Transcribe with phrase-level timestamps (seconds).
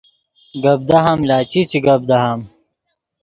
[0.63, 2.39] گپ دہام لا چی چے گپ دہام